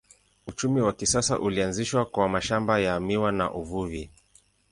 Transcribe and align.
Uchumi 0.47 0.81
wa 0.81 0.93
kisasa 0.93 1.39
ulianzishwa 1.39 2.05
kwa 2.05 2.29
mashamba 2.29 2.79
ya 2.79 2.99
miwa 2.99 3.31
na 3.31 3.53
uvuvi. 3.53 4.11